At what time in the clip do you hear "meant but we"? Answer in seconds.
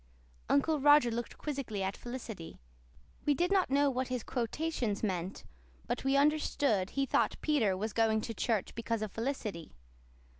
5.03-6.17